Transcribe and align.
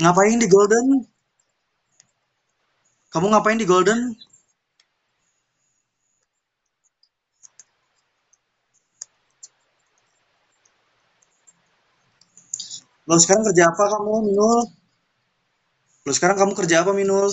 Ngapain 0.00 0.40
di 0.40 0.48
Golden? 0.48 0.86
Kamu 3.12 3.26
ngapain 3.28 3.60
di 3.60 3.68
Golden? 3.68 4.00
Lo 13.04 13.18
sekarang 13.20 13.44
kerja 13.52 13.64
apa 13.68 13.84
kamu, 13.92 14.12
Minul? 14.30 14.60
Lo 16.06 16.10
sekarang 16.16 16.36
kamu 16.40 16.52
kerja 16.56 16.80
apa, 16.80 16.96
Minul? 16.96 17.28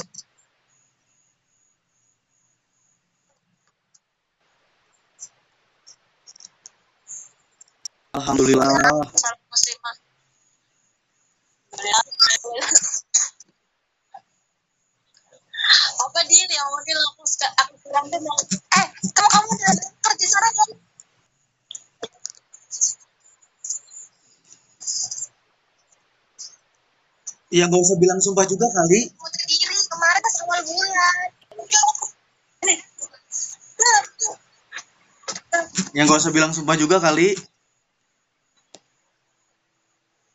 Alhamdulillah. 8.18 8.66
apa 16.18 16.20
dia 16.26 16.46
yang 16.58 16.68
mungkin 16.74 16.98
aku 17.14 17.22
suka 17.30 17.48
aku 17.62 17.74
bilang 17.86 18.06
dia 18.10 18.18
bilang 18.18 18.42
eh 18.82 18.88
kamu 19.14 19.30
kamu 19.30 19.50
udah 19.54 19.74
kerja 20.10 20.28
sana 20.28 20.50
kan 20.58 20.70
Ya 27.48 27.64
nggak 27.64 27.80
usah 27.80 27.96
bilang 27.96 28.20
sumpah 28.20 28.44
juga 28.44 28.68
kali. 28.76 29.08
mau 29.08 29.30
diri 29.32 29.56
kemarin 29.88 30.20
pas 30.20 30.36
awal 30.44 30.62
bulan 30.68 31.18
Nih. 32.68 32.80
Ya 35.96 36.02
nggak 36.04 36.20
usah 36.20 36.36
bilang 36.36 36.52
sumpah 36.52 36.76
juga 36.76 37.00
kali. 37.00 37.40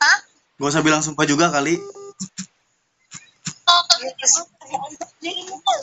Hah? 0.01 0.19
Gak 0.57 0.69
usah 0.73 0.81
bilang 0.81 1.05
sumpah 1.05 1.29
juga 1.29 1.53
kali. 1.53 1.77
Oh, 3.69 3.83
dirimu 5.21 5.57
kan. 5.61 5.81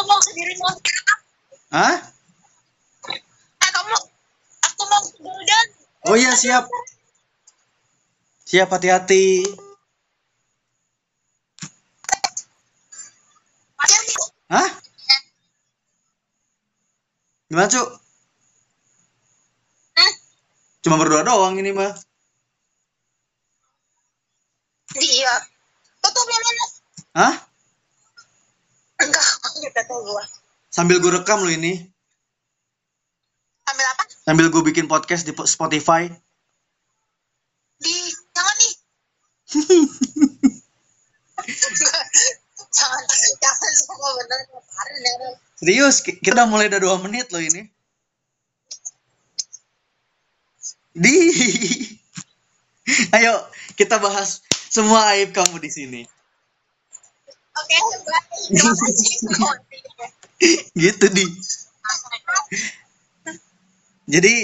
Aku 0.00 0.08
mau 0.08 0.16
sendiri 0.24 0.56
mau 0.56 0.72
Hah? 1.76 1.96
Eh, 3.60 3.68
kamu 3.68 3.96
aku 4.64 4.82
mau 4.88 5.00
ke 5.04 5.12
Golden. 5.20 5.66
Oh 6.08 6.16
iya 6.16 6.32
siap. 6.32 6.64
Siap 8.48 8.72
hati-hati. 8.72 9.44
Hah? 14.48 14.70
Gimana 17.52 17.68
cu? 17.68 17.84
Hmm? 20.00 20.12
Cuma 20.80 20.96
berdoa 20.96 21.28
doang 21.28 21.60
ini 21.60 21.76
mah. 21.76 21.92
Dia. 24.96 25.34
Tutup 26.00 26.24
yang 26.24 26.40
mana? 26.48 26.64
Hah? 27.20 27.34
Enggak, 29.04 29.28
gua. 29.88 30.24
Sambil 30.70 31.02
gue 31.02 31.10
rekam 31.10 31.42
lo 31.42 31.50
ini. 31.50 31.82
Ambil 33.66 33.86
apa? 33.90 34.02
Sambil 34.22 34.46
gue 34.50 34.62
bikin 34.70 34.86
podcast 34.86 35.26
di 35.26 35.34
Spotify. 35.34 36.06
Di 37.80 37.94
jangan 38.34 38.56
nih. 38.60 38.72
jangan 42.70 43.02
jangan 43.40 43.72
semua 43.74 44.10
bener 44.20 44.38
kemarin 44.46 44.98
ya. 45.02 45.14
Serius, 45.60 45.96
ki- 46.00 46.20
kita 46.22 46.44
udah 46.44 46.48
mulai 46.48 46.70
udah 46.70 46.80
dua 46.80 46.96
menit 47.02 47.28
loh 47.34 47.42
ini. 47.42 47.66
Di. 50.94 51.16
Ayo, 53.16 53.34
kita 53.78 54.02
bahas 54.02 54.42
semua 54.70 55.06
aib 55.14 55.30
kamu 55.30 55.62
di 55.62 55.70
sini. 55.70 56.00
Oke. 57.60 57.78
Terima 58.48 58.72
kasih. 58.80 59.12
Gitu 60.74 61.06
di. 61.12 61.24
Jadi 64.10 64.34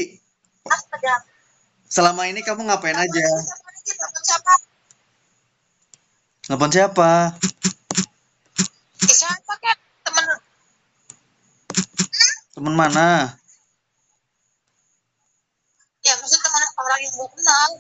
selama 1.91 2.31
ini 2.31 2.41
kamu 2.45 2.69
ngapain 2.71 2.95
aja? 2.95 3.27
Telepon 6.47 6.71
siapa? 6.71 7.35
Siapa 9.03 9.55
kan? 9.59 9.77
Temen 10.07 10.25
Temen 12.55 12.75
mana? 12.79 13.37
ya 16.07 16.15
maksud 16.23 16.39
teman 16.39 16.63
orang 16.79 17.01
yang 17.03 17.13
gue 17.19 17.29
kenal. 17.35 17.71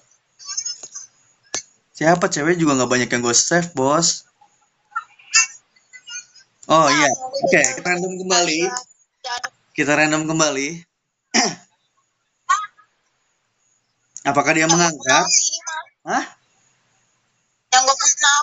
Siapa 1.94 2.26
cewek 2.26 2.58
juga 2.58 2.74
nggak 2.74 2.90
banyak 2.90 3.08
yang 3.14 3.22
gue 3.22 3.34
save 3.38 3.70
bos. 3.72 4.25
Oh 6.66 6.90
iya, 6.90 7.06
oke 7.14 7.60
kita 7.78 7.86
random 7.86 8.26
kembali. 8.26 8.60
Kita 9.70 9.94
random 9.94 10.26
kembali. 10.26 10.82
Apakah 14.26 14.50
dia 14.50 14.66
mengangkat? 14.66 15.26
Hah? 16.02 16.26
Yang 17.70 17.82
gue 17.86 17.96
kenal. 18.02 18.42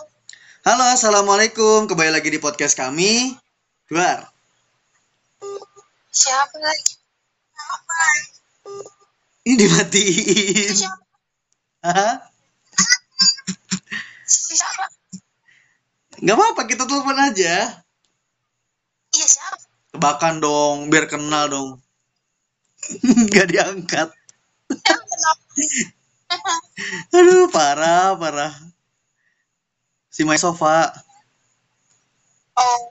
Halo, 0.63 0.83
assalamualaikum. 0.95 1.83
Kembali 1.91 2.15
lagi 2.15 2.31
di 2.31 2.39
podcast 2.39 2.79
kami. 2.79 3.35
Duar. 3.91 4.31
Siapa 6.07 6.55
lagi? 6.63 6.95
Siapa? 7.51 7.99
Ini 9.51 9.55
dimatiin. 9.59 10.75
Siapa? 10.79 11.03
Hah? 11.91 12.13
Siapa? 14.23 14.83
Nggak 16.23 16.35
apa-apa, 16.39 16.61
kita 16.71 16.87
telepon 16.87 17.19
aja. 17.19 17.82
Tebakan 19.93 20.41
dong, 20.41 20.77
biar 20.91 21.05
kenal 21.05 21.45
dong. 21.53 21.69
Nggak 23.29 23.47
diangkat. 23.53 24.09
Aduh, 27.17 27.45
parah, 27.53 28.17
parah. 28.17 28.53
Si 30.09 30.25
My 30.25 30.37
Sofa. 30.41 30.89
Oh. 32.57 32.81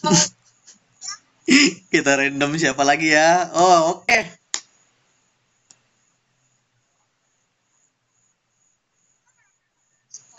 Kita 1.92 2.16
random 2.16 2.56
siapa 2.56 2.80
lagi 2.86 3.12
ya? 3.12 3.50
Oh, 3.52 4.00
oke. 4.00 4.20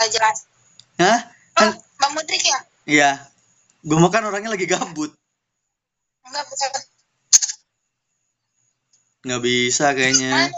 Gak 0.02 0.10
jelas. 0.10 0.38
Hah? 0.98 1.20
Oh, 1.62 1.62
Kan, 1.62 1.70
Bang 2.02 2.12
Mudrik 2.18 2.42
ya? 2.42 2.60
iya. 2.90 3.12
Gue 3.82 3.98
mau 3.98 4.14
kan 4.14 4.22
orangnya 4.26 4.54
lagi 4.54 4.70
gabut. 4.70 5.12
Nggak 9.26 9.42
bisa 9.46 9.86
kayaknya. 9.98 10.50